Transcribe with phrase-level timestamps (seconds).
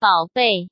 [0.00, 0.68] 宝贝。